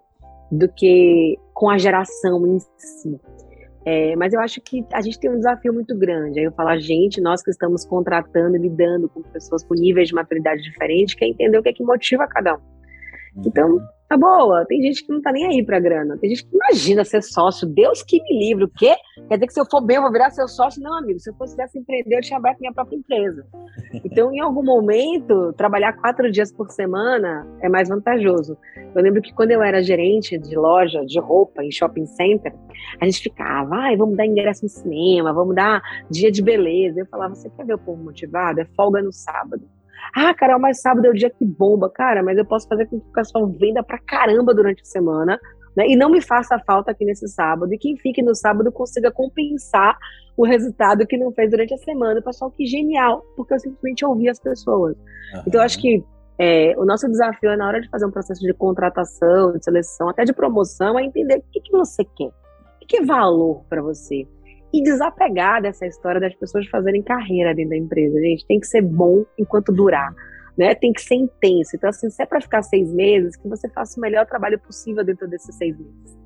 [0.52, 3.18] Do que com a geração em si.
[3.86, 6.38] É, mas eu acho que a gente tem um desafio muito grande.
[6.38, 10.08] Aí eu falo, a gente, nós que estamos contratando e lidando com pessoas com níveis
[10.08, 12.74] de maturidade diferentes, quer entender o que é que motiva cada um.
[13.38, 14.64] Então, tá boa.
[14.66, 16.16] Tem gente que não tá nem aí pra grana.
[16.18, 17.66] Tem gente que imagina ser sócio.
[17.66, 18.64] Deus que me livre.
[18.64, 18.94] O quê?
[19.28, 20.82] Quer dizer que se eu for bem, eu vou virar seu sócio?
[20.82, 21.18] Não, amigo.
[21.18, 23.44] Se eu fosse dessa empreender, eu tinha aberto minha própria empresa.
[24.04, 28.56] Então, em algum momento, trabalhar quatro dias por semana é mais vantajoso.
[28.94, 32.52] Eu lembro que quando eu era gerente de loja de roupa em shopping center,
[33.00, 37.00] a gente ficava, ai, vamos dar ingresso no cinema, vamos dar dia de beleza.
[37.00, 38.60] Eu falava, você quer ver o povo motivado?
[38.60, 39.62] É folga no sábado.
[40.14, 41.90] Ah, Carol, mas sábado é o dia que bomba.
[41.90, 45.38] Cara, mas eu posso fazer com que o pessoal venda pra caramba durante a semana,
[45.76, 45.86] né?
[45.88, 47.72] E não me faça falta aqui nesse sábado.
[47.72, 49.96] E quem fique no sábado consiga compensar
[50.36, 52.20] o resultado que não fez durante a semana.
[52.22, 54.96] pessoal, que genial, porque eu simplesmente ouvi as pessoas.
[54.96, 55.42] Uhum.
[55.46, 56.04] Então, eu acho que
[56.38, 60.08] é, o nosso desafio é na hora de fazer um processo de contratação, de seleção,
[60.08, 62.32] até de promoção, é entender o que, que você quer.
[62.82, 64.26] O que é valor para você?
[64.74, 68.18] E desapegar dessa história das pessoas fazerem carreira dentro da empresa.
[68.18, 70.12] Gente, tem que ser bom enquanto durar.
[70.58, 70.74] Né?
[70.74, 71.76] Tem que ser intenso.
[71.76, 75.04] Então, assim, se é para ficar seis meses, que você faça o melhor trabalho possível
[75.04, 76.18] dentro desses seis meses.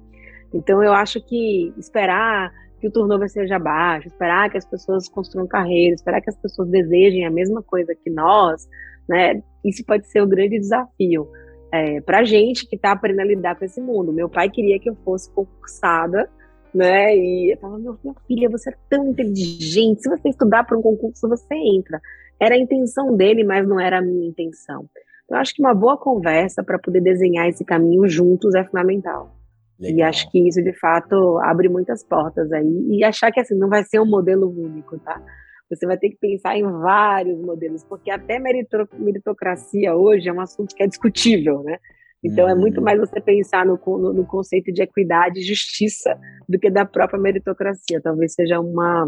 [0.54, 5.46] Então, eu acho que esperar que o turnover seja baixo, esperar que as pessoas construam
[5.46, 8.66] carreira, esperar que as pessoas desejem a mesma coisa que nós,
[9.06, 9.42] né?
[9.62, 11.28] Isso pode ser o grande desafio
[11.70, 14.11] é, para gente que está aprendendo a lidar com esse mundo.
[14.11, 16.30] Meu pai queria que eu fosse concursada
[16.74, 17.16] né?
[17.16, 20.83] E eu falava, meu, minha filha, você é tão inteligente, se você estudar para um
[20.83, 22.00] concurso, você entra.
[22.40, 24.88] Era a intenção dele, mas não era a minha intenção.
[25.24, 29.37] Então, acho que uma boa conversa para poder desenhar esse caminho juntos é fundamental.
[29.78, 29.98] Legal.
[29.98, 32.87] E acho que isso, de fato, abre muitas portas aí.
[32.90, 35.22] E achar que, assim, não vai ser um modelo único, tá?
[35.70, 40.74] Você vai ter que pensar em vários modelos, porque até meritocracia hoje é um assunto
[40.74, 41.78] que é discutível, né?
[42.24, 42.48] Então hum.
[42.48, 42.85] é muito uhum.
[42.85, 47.20] mais você pensar no, no, no, conceito de equidade e justiça do que da própria
[47.20, 48.00] meritocracia.
[48.02, 49.04] Talvez seja uma,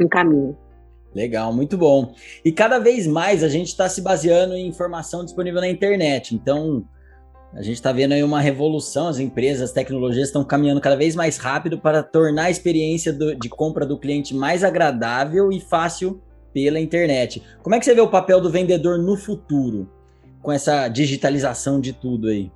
[0.00, 0.56] um caminho.
[1.14, 2.14] Legal, muito bom.
[2.44, 6.34] E cada vez mais a gente está se baseando em informação disponível na internet.
[6.34, 6.86] Então,
[7.54, 11.16] a gente está vendo aí uma revolução, as empresas, as tecnologias estão caminhando cada vez
[11.16, 16.20] mais rápido para tornar a experiência do, de compra do cliente mais agradável e fácil
[16.52, 17.42] pela internet.
[17.62, 19.90] Como é que você vê o papel do vendedor no futuro,
[20.46, 22.52] com essa digitalização de tudo aí?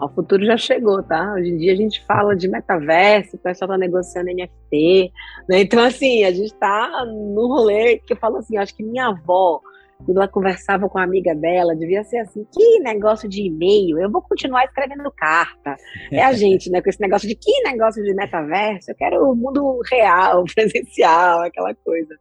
[0.00, 1.34] O futuro já chegou, tá?
[1.34, 5.12] Hoje em dia a gente fala de metaverso, o pessoal tá negociando NFT,
[5.46, 5.60] né?
[5.60, 9.60] Então, assim, a gente tá no rolê que eu falo assim, acho que minha avó,
[10.06, 14.10] quando ela conversava com a amiga dela, devia ser assim, que negócio de e-mail, eu
[14.10, 15.76] vou continuar escrevendo carta.
[16.10, 19.36] É a gente, né, com esse negócio de que negócio de metaverso, eu quero o
[19.36, 22.16] mundo real, presencial, aquela coisa.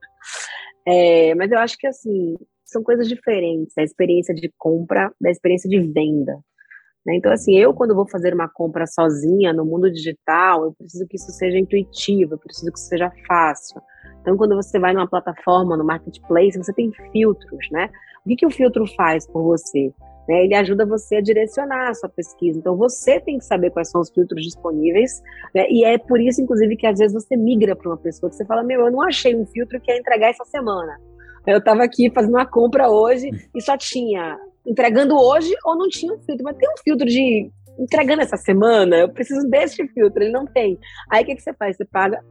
[0.85, 2.35] É, mas eu acho que, assim,
[2.71, 6.39] são coisas diferentes, a experiência de compra da experiência de venda.
[7.05, 7.15] Né?
[7.15, 11.17] Então, assim, eu quando vou fazer uma compra sozinha no mundo digital, eu preciso que
[11.17, 13.81] isso seja intuitivo, eu preciso que isso seja fácil.
[14.21, 17.89] Então, quando você vai numa plataforma, no marketplace, você tem filtros, né?
[18.23, 19.91] O que, que o filtro faz por você?
[20.29, 20.45] Né?
[20.45, 22.59] Ele ajuda você a direcionar a sua pesquisa.
[22.59, 25.23] Então, você tem que saber quais são os filtros disponíveis,
[25.55, 25.65] né?
[25.69, 28.45] E é por isso, inclusive, que às vezes você migra para uma pessoa que você
[28.45, 30.99] fala: Meu, eu não achei um filtro que ia entregar essa semana.
[31.45, 36.13] Eu estava aqui fazendo uma compra hoje e só tinha entregando hoje ou não tinha
[36.13, 37.49] um filtro, mas tem um filtro de
[37.79, 40.77] entregando essa semana, eu preciso deste filtro, ele não tem.
[41.09, 41.77] Aí o que, que você faz?
[41.77, 42.23] Você paga,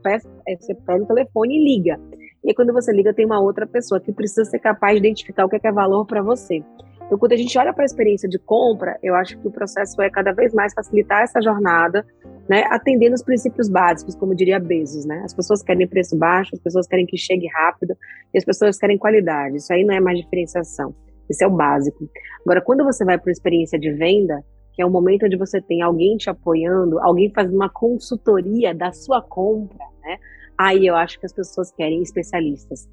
[0.47, 1.99] é, você pega o telefone e liga.
[2.43, 5.45] E aí, quando você liga, tem uma outra pessoa que precisa ser capaz de identificar
[5.45, 6.63] o que é, que é valor para você.
[7.11, 10.01] Então, quando a gente olha para a experiência de compra, eu acho que o processo
[10.01, 12.07] é cada vez mais facilitar essa jornada,
[12.47, 15.21] né, atendendo os princípios básicos, como diria Bezos, né?
[15.25, 17.97] As pessoas querem preço baixo, as pessoas querem que chegue rápido,
[18.33, 19.57] e as pessoas querem qualidade.
[19.57, 20.95] Isso aí não é mais diferenciação.
[21.29, 22.09] Esse é o básico.
[22.45, 25.59] Agora, quando você vai para a experiência de venda, que é o momento onde você
[25.59, 30.17] tem alguém te apoiando, alguém fazendo uma consultoria da sua compra, né?
[30.57, 32.89] Aí eu acho que as pessoas querem especialistas.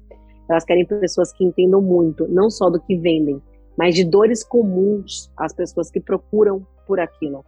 [0.49, 3.41] Elas querem pessoas que entendam muito, não só do que vendem,
[3.79, 7.45] mas de dores comuns às pessoas que procuram por aquilo.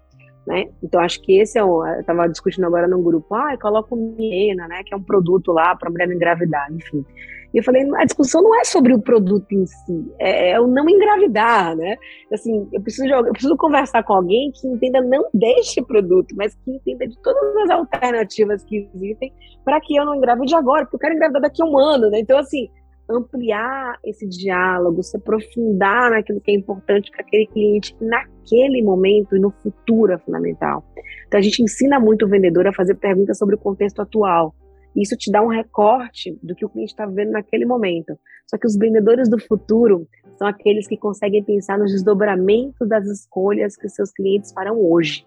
[0.47, 0.69] Né?
[0.81, 1.85] Então acho que esse é o.
[1.85, 4.81] Eu estava discutindo agora num grupo, ah, coloca o Miena, né?
[4.83, 7.05] Que é um produto lá para mulher engravidar, enfim.
[7.53, 10.67] E eu falei, a discussão não é sobre o produto em si, é, é o
[10.67, 11.97] não engravidar, né?
[12.31, 16.71] Assim, eu preciso, eu preciso conversar com alguém que entenda não deste produto, mas que
[16.71, 19.33] entenda de todas as alternativas que existem
[19.65, 22.19] para que eu não engravide agora, porque eu quero engravidar daqui a um ano, né?
[22.19, 22.69] Então, assim,
[23.09, 29.39] ampliar esse diálogo, se aprofundar naquilo que é importante para aquele cliente naquele momento e
[29.39, 30.85] no futuro é fundamental.
[31.27, 34.53] Então, a gente ensina muito o vendedor a fazer perguntas sobre o contexto atual
[34.95, 38.17] isso te dá um recorte do que o cliente está vendo naquele momento.
[38.47, 43.77] Só que os vendedores do futuro são aqueles que conseguem pensar nos desdobramentos das escolhas
[43.77, 45.25] que seus clientes farão hoje.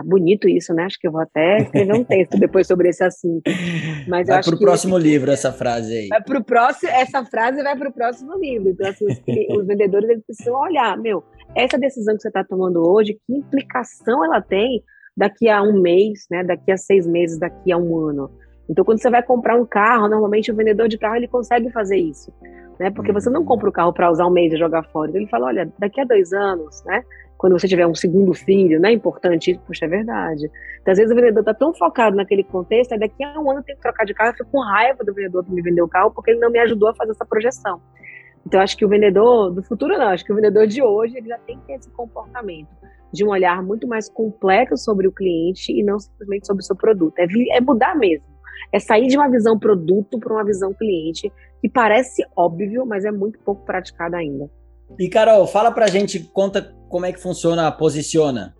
[0.00, 0.84] Tá bonito isso, né?
[0.84, 3.42] Acho que eu vou até escrever um texto depois sobre esse assunto.
[4.08, 5.06] Mas vai para o próximo esse...
[5.06, 6.08] livro essa frase aí.
[6.08, 8.70] Vai pro próximo, essa frase vai para o próximo livro.
[8.70, 11.22] Então, assim, os, os vendedores eles precisam olhar, meu,
[11.54, 14.82] essa decisão que você está tomando hoje, que implicação ela tem
[15.14, 16.42] daqui a um mês, né?
[16.42, 18.30] Daqui a seis meses, daqui a um ano.
[18.70, 21.98] Então, quando você vai comprar um carro, normalmente o vendedor de carro ele consegue fazer
[21.98, 22.32] isso,
[22.78, 22.90] né?
[22.90, 25.10] Porque você não compra o carro para usar um mês e jogar fora.
[25.10, 27.02] Então, ele fala, olha, daqui a dois anos, né?
[27.40, 29.60] Quando você tiver um segundo filho, não é importante isso?
[29.60, 30.50] Puxa, é verdade.
[30.82, 33.74] Então, às vezes o vendedor está tão focado naquele contexto, daqui a um ano tem
[33.74, 36.10] que trocar de carro, eu fico com raiva do vendedor que me vendeu o carro
[36.10, 37.80] porque ele não me ajudou a fazer essa projeção.
[38.46, 41.28] Então, acho que o vendedor do futuro não, acho que o vendedor de hoje ele
[41.28, 42.68] já tem que ter esse comportamento
[43.10, 46.76] de um olhar muito mais completo sobre o cliente e não simplesmente sobre o seu
[46.76, 47.18] produto.
[47.18, 47.26] É,
[47.56, 48.30] é mudar mesmo
[48.72, 53.10] é sair de uma visão produto para uma visão cliente, que parece óbvio, mas é
[53.10, 54.50] muito pouco praticada ainda.
[54.98, 58.54] E Carol, fala pra gente, conta como é que funciona a Posiciona.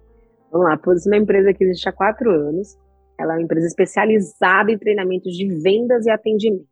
[0.51, 2.79] Vamos lá, a Posiciona é uma empresa que existe há quatro anos.
[3.19, 6.67] Ela é uma empresa especializada em treinamentos de vendas e atendimento.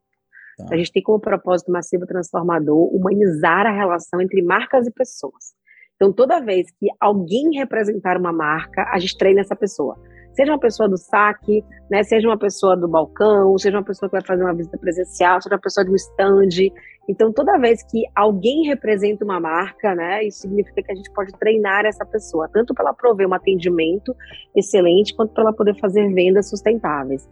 [0.56, 0.66] Tá.
[0.72, 5.54] A gente tem como propósito massivo transformador humanizar a relação entre marcas e pessoas.
[5.94, 9.96] Então, toda vez que alguém representar uma marca, a gente treina essa pessoa
[10.38, 14.12] seja uma pessoa do saque, né, seja uma pessoa do balcão, seja uma pessoa que
[14.12, 16.70] vai fazer uma visita presencial, seja uma pessoa de um stand.
[17.08, 21.32] Então, toda vez que alguém representa uma marca, né, isso significa que a gente pode
[21.40, 24.14] treinar essa pessoa, tanto para ela prover um atendimento
[24.54, 27.28] excelente, quanto para ela poder fazer vendas sustentáveis.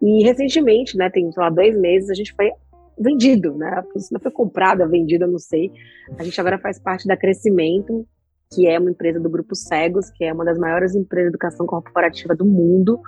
[0.00, 2.50] E recentemente, né, tem, sei lá, dois meses, a gente foi
[2.98, 3.68] vendido, né?
[3.76, 5.70] A Posiciona foi comprada, vendida, não sei.
[6.18, 8.06] A gente agora faz parte da Crescimento,
[8.52, 11.66] que é uma empresa do Grupo Cegos, que é uma das maiores empresas de educação
[11.66, 13.00] corporativa do mundo.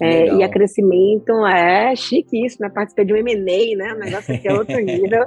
[0.00, 2.68] É, e a Crescimento é chique isso, né?
[2.68, 3.94] Participei de um M&A, né?
[3.94, 5.24] O negócio aqui é outro nível.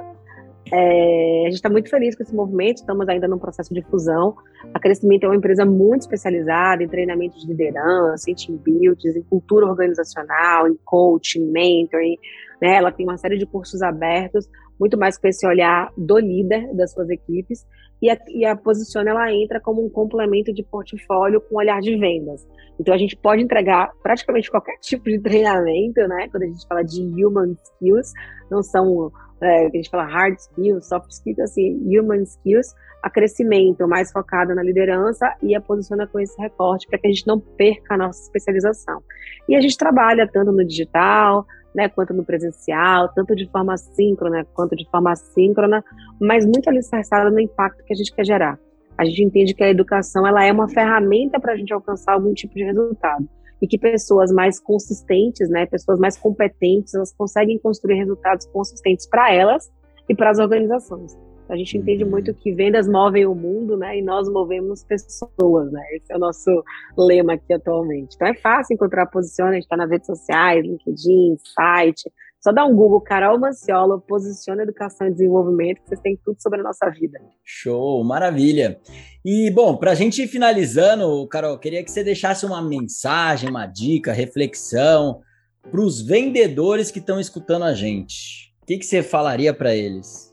[0.70, 4.36] É, a gente está muito feliz com esse movimento, estamos ainda num processo de fusão.
[4.74, 9.22] A Crescimento é uma empresa muito especializada em treinamento de liderança, em team building, em
[9.22, 12.18] cultura organizacional, em coaching, mentoring.
[12.60, 12.76] Né?
[12.76, 14.46] Ela tem uma série de cursos abertos,
[14.78, 17.66] muito mais com esse olhar do líder das suas equipes.
[18.00, 21.96] E a, e a Posiciona ela entra como um complemento de portfólio com olhar de
[21.96, 22.46] vendas.
[22.78, 26.28] Então a gente pode entregar praticamente qualquer tipo de treinamento, né?
[26.30, 28.12] Quando a gente fala de human skills,
[28.50, 33.86] não são é, a gente fala hard skills, soft skills, assim, human skills, a crescimento
[33.86, 37.38] mais focado na liderança e a posiciona com esse recorte para que a gente não
[37.38, 39.00] perca a nossa especialização.
[39.48, 44.44] E a gente trabalha tanto no digital, né, quanto no presencial, tanto de forma síncrona
[44.54, 45.84] quanto de forma assíncrona,
[46.20, 48.58] mas muito alicerçada no impacto que a gente quer gerar.
[48.96, 52.34] A gente entende que a educação ela é uma ferramenta para a gente alcançar algum
[52.34, 53.28] tipo de resultado
[53.60, 59.32] e que pessoas mais consistentes, né, pessoas mais competentes, elas conseguem construir resultados consistentes para
[59.32, 59.70] elas
[60.08, 61.16] e para as organizações.
[61.48, 62.10] A gente entende uhum.
[62.10, 63.98] muito que vendas movem o mundo, né?
[63.98, 65.82] E nós movemos pessoas, né?
[65.92, 66.62] Esse é o nosso
[66.96, 68.14] lema aqui atualmente.
[68.14, 72.10] Então é fácil encontrar a posição, a gente está nas redes sociais, LinkedIn, site.
[72.40, 76.60] Só dá um Google, Carol Manciola, posiciona educação e desenvolvimento, que vocês têm tudo sobre
[76.60, 77.18] a nossa vida.
[77.44, 78.78] Show, maravilha.
[79.24, 83.66] E, bom, para a gente ir finalizando, Carol, queria que você deixasse uma mensagem, uma
[83.66, 85.20] dica, reflexão
[85.68, 88.54] para os vendedores que estão escutando a gente.
[88.62, 90.27] O que, que você falaria para eles?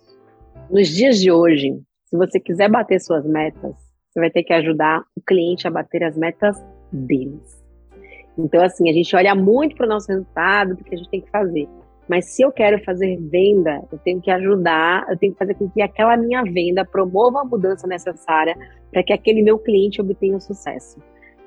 [0.69, 3.75] Nos dias de hoje, se você quiser bater suas metas,
[4.09, 6.57] você vai ter que ajudar o cliente a bater as metas
[6.91, 7.63] deles.
[8.37, 11.21] Então, assim, a gente olha muito para o nosso resultado, do que a gente tem
[11.21, 11.69] que fazer.
[12.07, 15.69] Mas se eu quero fazer venda, eu tenho que ajudar, eu tenho que fazer com
[15.69, 18.55] que aquela minha venda promova a mudança necessária
[18.91, 20.99] para que aquele meu cliente obtenha o sucesso.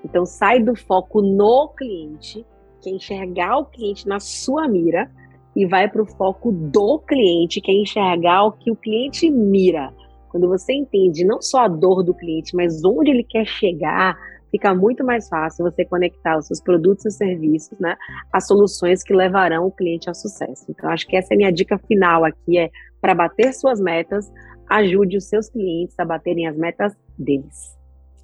[0.05, 2.47] Então, sai do foco no cliente,
[2.81, 5.11] que é enxergar o cliente na sua mira,
[5.59, 9.93] e vai para o foco do cliente, que é enxergar o que o cliente mira.
[10.29, 14.17] Quando você entende não só a dor do cliente, mas onde ele quer chegar,
[14.53, 17.97] fica muito mais fácil você conectar os seus produtos e serviços, né,
[18.33, 20.65] às soluções que levarão o cliente ao sucesso.
[20.69, 24.33] Então, acho que essa é a minha dica final aqui, é para bater suas metas,
[24.71, 27.78] ajude os seus clientes a baterem as metas deles.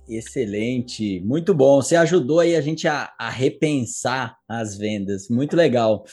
[0.08, 1.80] Excelente, muito bom.
[1.80, 6.04] Você ajudou aí a gente a, a, repensar as vendas, muito legal.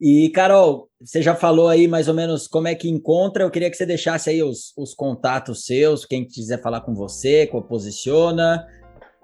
[0.00, 3.42] E, Carol, você já falou aí mais ou menos como é que encontra.
[3.42, 7.46] Eu queria que você deixasse aí os, os contatos seus, quem quiser falar com você,
[7.48, 8.64] como posiciona.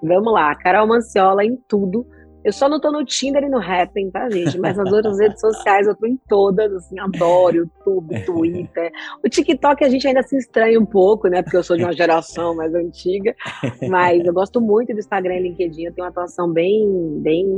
[0.03, 2.07] Vamos lá, Carol Manciola em tudo.
[2.47, 4.57] Eu só não tô no Tinder e no Happn, tá, gente?
[4.57, 8.93] Mas nas outras redes sociais eu tô em todas, assim, adoro YouTube, Twitter.
[9.25, 11.43] O TikTok a gente ainda se estranha um pouco, né?
[11.43, 13.35] Porque eu sou de uma geração mais antiga.
[13.91, 15.87] Mas eu gosto muito do Instagram e LinkedIn.
[15.87, 16.87] Eu tenho uma atuação bem,
[17.21, 17.49] bem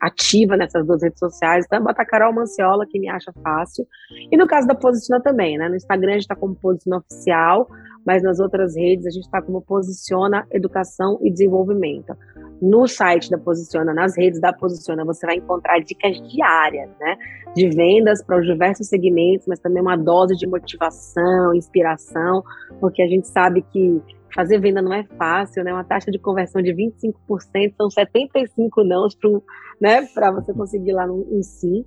[0.00, 1.64] ativa nessas duas redes sociais.
[1.66, 3.86] Então, bota Carol Manciola, que me acha fácil.
[4.32, 5.68] E no caso da Posiciona também, né?
[5.68, 7.68] No Instagram a gente tá como Posiciona Oficial
[8.04, 12.14] mas nas outras redes a gente está como Posiciona Educação e Desenvolvimento.
[12.62, 17.16] No site da Posiciona, nas redes da Posiciona, você vai encontrar dicas diárias, né?
[17.54, 22.42] De vendas para os diversos segmentos, mas também uma dose de motivação, inspiração,
[22.80, 24.00] porque a gente sabe que
[24.34, 25.72] fazer venda não é fácil, né?
[25.72, 29.08] Uma taxa de conversão de 25%, são 75 não
[30.14, 30.40] para né?
[30.40, 31.84] você conseguir lá um sim.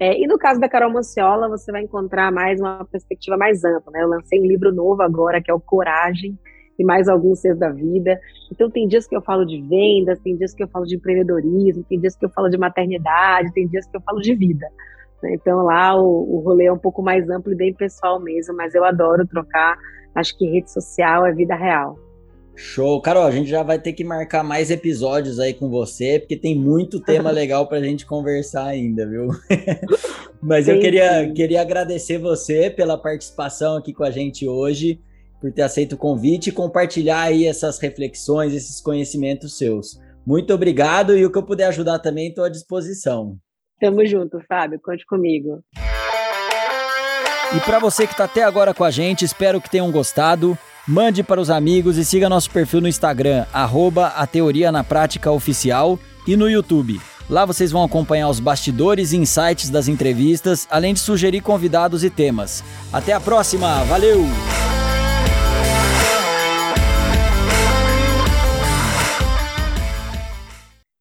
[0.00, 3.92] É, e no caso da Carol Manciola, você vai encontrar mais uma perspectiva mais ampla.
[3.92, 4.02] Né?
[4.02, 6.36] Eu lancei um livro novo agora, que é o Coragem,
[6.78, 8.20] e mais alguns seres da vida.
[8.50, 11.84] Então, tem dias que eu falo de vendas, tem dias que eu falo de empreendedorismo,
[11.88, 14.66] tem dias que eu falo de maternidade, tem dias que eu falo de vida.
[15.22, 15.34] Né?
[15.34, 18.74] Então, lá o, o rolê é um pouco mais amplo e bem pessoal mesmo, mas
[18.74, 19.76] eu adoro trocar.
[20.14, 21.98] Acho que rede social é vida real.
[22.56, 23.00] Show.
[23.00, 26.56] Carol, a gente já vai ter que marcar mais episódios aí com você, porque tem
[26.56, 29.28] muito tema legal para a gente conversar ainda, viu?
[30.40, 35.00] Mas eu queria, queria agradecer você pela participação aqui com a gente hoje,
[35.44, 40.00] por ter aceito o convite e compartilhar aí essas reflexões, esses conhecimentos seus.
[40.26, 43.36] Muito obrigado e o que eu puder ajudar também estou à disposição.
[43.78, 44.80] Tamo junto, Fábio.
[44.82, 45.62] Conte comigo.
[47.54, 50.56] E para você que está até agora com a gente, espero que tenham gostado.
[50.88, 55.30] Mande para os amigos e siga nosso perfil no Instagram, arroba a Teoria na Prática
[55.30, 56.98] Oficial e no YouTube.
[57.28, 62.08] Lá vocês vão acompanhar os bastidores e insights das entrevistas, além de sugerir convidados e
[62.08, 62.64] temas.
[62.90, 64.24] Até a próxima, valeu!